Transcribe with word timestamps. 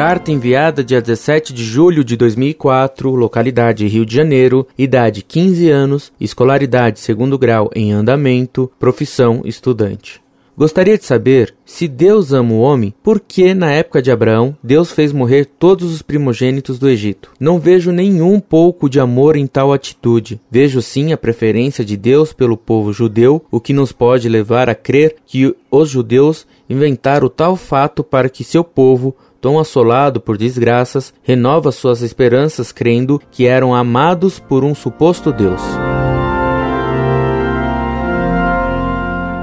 Carta 0.00 0.32
enviada 0.32 0.82
dia 0.82 0.98
17 0.98 1.52
de 1.52 1.62
julho 1.62 2.02
de 2.02 2.16
2004, 2.16 3.14
localidade 3.14 3.86
Rio 3.86 4.06
de 4.06 4.14
Janeiro, 4.14 4.66
idade 4.78 5.20
15 5.20 5.68
anos, 5.68 6.10
escolaridade 6.18 6.98
segundo 6.98 7.38
grau 7.38 7.70
em 7.74 7.92
andamento, 7.92 8.72
profissão 8.78 9.42
estudante. 9.44 10.22
Gostaria 10.56 10.98
de 10.98 11.04
saber 11.04 11.54
se 11.64 11.86
Deus 11.86 12.32
ama 12.32 12.52
o 12.52 12.60
homem, 12.60 12.94
por 13.02 13.20
que 13.20 13.54
na 13.54 13.72
época 13.72 14.02
de 14.02 14.10
Abraão 14.10 14.56
Deus 14.62 14.90
fez 14.90 15.12
morrer 15.12 15.46
todos 15.46 15.92
os 15.92 16.02
primogênitos 16.02 16.78
do 16.78 16.88
Egito? 16.88 17.32
Não 17.38 17.58
vejo 17.58 17.92
nenhum 17.92 18.40
pouco 18.40 18.88
de 18.88 18.98
amor 19.00 19.36
em 19.36 19.46
tal 19.46 19.72
atitude. 19.72 20.40
Vejo 20.50 20.82
sim 20.82 21.12
a 21.12 21.16
preferência 21.16 21.84
de 21.84 21.96
Deus 21.96 22.32
pelo 22.32 22.56
povo 22.56 22.92
judeu, 22.92 23.42
o 23.50 23.60
que 23.60 23.72
nos 23.72 23.92
pode 23.92 24.28
levar 24.28 24.68
a 24.68 24.74
crer 24.74 25.16
que 25.24 25.54
os 25.70 25.88
judeus 25.88 26.46
inventaram 26.70 27.28
tal 27.28 27.56
fato 27.56 28.04
para 28.04 28.30
que 28.30 28.44
seu 28.44 28.62
povo 28.62 29.16
tão 29.40 29.58
assolado 29.58 30.20
por 30.20 30.36
desgraças, 30.36 31.12
renova 31.22 31.72
suas 31.72 32.02
esperanças 32.02 32.70
crendo 32.70 33.20
que 33.30 33.46
eram 33.46 33.74
amados 33.74 34.38
por 34.38 34.62
um 34.62 34.74
suposto 34.74 35.32
Deus. 35.32 35.62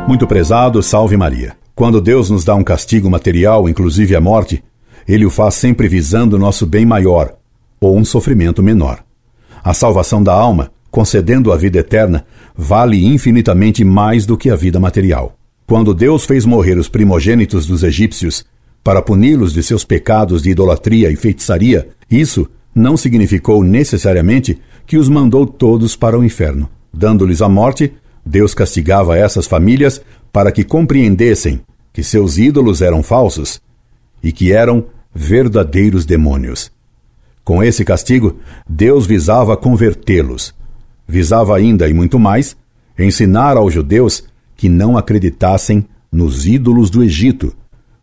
Muito 0.08 0.26
prezado, 0.26 0.82
salve 0.82 1.18
Maria. 1.18 1.58
Quando 1.76 2.00
Deus 2.00 2.30
nos 2.30 2.46
dá 2.46 2.56
um 2.56 2.64
castigo 2.64 3.10
material, 3.10 3.68
inclusive 3.68 4.16
a 4.16 4.22
morte, 4.22 4.64
ele 5.08 5.26
o 5.26 5.30
faz 5.30 5.56
sempre 5.56 5.88
visando 5.88 6.40
nosso 6.40 6.66
bem 6.66 6.86
maior 6.86 7.36
ou 7.80 7.98
um 7.98 8.06
sofrimento 8.06 8.64
menor. 8.64 9.04
A 9.64 9.74
salvação 9.74 10.24
da 10.24 10.34
alma, 10.34 10.72
concedendo 10.90 11.52
a 11.52 11.58
vida 11.58 11.80
eterna, 11.80 12.26
vale 12.56 13.06
infinitamente 13.06 13.84
mais 13.84 14.26
do 14.26 14.38
que 14.38 14.50
a 14.50 14.56
vida 14.56 14.80
material. 14.80 15.36
Quando 15.68 15.94
Deus 15.94 16.26
fez 16.26 16.46
morrer 16.46 16.78
os 16.78 16.88
primogênitos 16.88 17.66
dos 17.66 17.84
egípcios 17.84 18.46
para 18.82 19.02
puni-los 19.02 19.52
de 19.52 19.62
seus 19.62 19.84
pecados 19.84 20.42
de 20.42 20.50
idolatria 20.50 21.12
e 21.12 21.18
feitiçaria, 21.18 21.90
isso 22.10 22.50
não 22.74 22.96
significou 22.96 23.62
necessariamente 23.62 24.58
que 24.86 24.96
os 24.98 25.10
mandou 25.10 25.46
todos 25.46 25.94
para 25.94 26.18
o 26.18 26.24
inferno. 26.24 26.70
Dando-lhes 26.94 27.42
a 27.42 27.50
morte, 27.50 27.92
Deus 28.26 28.54
castigava 28.54 29.18
essas 29.18 29.46
famílias 29.46 30.02
para 30.32 30.54
que 30.54 30.64
compreendessem 30.64 31.60
que 31.92 32.02
seus 32.02 32.38
ídolos 32.38 32.82
eram 32.82 33.04
falsos 33.04 33.60
e 34.24 34.32
que 34.32 34.54
eram 34.54 34.86
verdadeiros 35.14 36.06
demônios. 36.06 36.72
Com 37.44 37.62
esse 37.62 37.84
castigo, 37.84 38.38
Deus 38.70 39.06
visava 39.06 39.58
convertê-los. 39.58 40.56
Visava 41.06 41.58
ainda, 41.58 41.90
e 41.90 41.94
muito 41.94 42.18
mais, 42.18 42.56
ensinar 42.98 43.58
aos 43.58 43.74
judeus 43.74 44.24
que 44.58 44.68
não 44.68 44.98
acreditassem 44.98 45.86
nos 46.12 46.48
ídolos 46.48 46.90
do 46.90 47.04
Egito, 47.04 47.56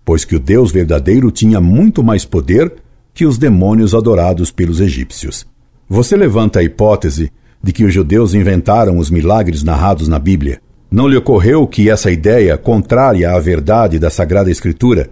pois 0.04 0.24
que 0.24 0.36
o 0.36 0.40
Deus 0.40 0.70
verdadeiro 0.70 1.30
tinha 1.30 1.60
muito 1.60 2.02
mais 2.02 2.24
poder 2.24 2.72
que 3.12 3.26
os 3.26 3.36
demônios 3.36 3.94
adorados 3.94 4.50
pelos 4.50 4.80
egípcios. 4.80 5.46
Você 5.88 6.16
levanta 6.16 6.60
a 6.60 6.62
hipótese 6.62 7.30
de 7.62 7.72
que 7.72 7.84
os 7.84 7.92
judeus 7.92 8.34
inventaram 8.34 8.98
os 8.98 9.10
milagres 9.10 9.62
narrados 9.62 10.06
na 10.06 10.18
Bíblia. 10.18 10.60
Não 10.90 11.08
lhe 11.08 11.16
ocorreu 11.16 11.66
que 11.66 11.90
essa 11.90 12.10
ideia, 12.10 12.56
contrária 12.56 13.32
à 13.32 13.38
verdade 13.40 13.98
da 13.98 14.10
Sagrada 14.10 14.50
Escritura, 14.50 15.10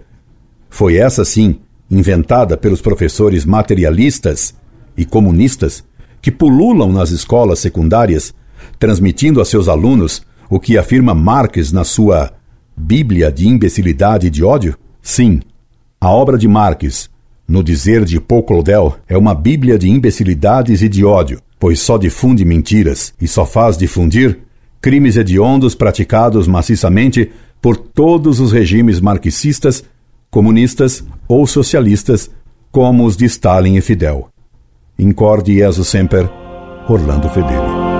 foi 0.69 0.95
essa 0.95 1.25
sim 1.25 1.59
inventada 1.89 2.55
pelos 2.55 2.81
professores 2.81 3.45
materialistas 3.45 4.55
e 4.95 5.05
comunistas 5.05 5.83
que 6.21 6.31
pululam 6.31 6.91
nas 6.91 7.11
escolas 7.11 7.59
secundárias, 7.59 8.33
transmitindo 8.79 9.41
a 9.41 9.45
seus 9.45 9.67
alunos 9.67 10.23
o 10.49 10.59
que 10.59 10.77
afirma 10.77 11.13
Marx 11.13 11.71
na 11.71 11.83
sua 11.83 12.31
Bíblia 12.75 13.31
de 13.31 13.47
imbecilidade 13.47 14.27
e 14.27 14.29
de 14.29 14.43
ódio? 14.43 14.77
Sim, 15.01 15.41
a 15.99 16.09
obra 16.09 16.37
de 16.37 16.47
Marx, 16.47 17.09
no 17.47 17.63
dizer 17.63 18.03
de 18.05 18.19
Paul 18.19 18.43
Claudel, 18.43 18.97
é 19.07 19.17
uma 19.17 19.33
Bíblia 19.33 19.77
de 19.77 19.89
imbecilidades 19.89 20.81
e 20.81 20.89
de 20.89 21.05
ódio, 21.05 21.39
pois 21.59 21.79
só 21.79 21.97
difunde 21.97 22.43
mentiras 22.43 23.13
e 23.21 23.27
só 23.27 23.45
faz 23.45 23.77
difundir 23.77 24.39
crimes 24.81 25.15
hediondos 25.15 25.75
praticados 25.75 26.45
maciçamente 26.45 27.31
por 27.61 27.77
todos 27.77 28.41
os 28.41 28.51
regimes 28.51 28.99
marxistas, 28.99 29.81
comunistas 30.29 31.01
ou 31.25 31.47
socialistas, 31.47 32.29
como 32.69 33.05
os 33.05 33.15
de 33.15 33.23
Stalin 33.23 33.77
e 33.77 33.81
Fidel. 33.81 34.27
Incorde 34.99 35.55
Jesus 35.55 35.87
Semper, 35.87 36.29
Orlando 36.89 37.29
Fedeli. 37.29 37.92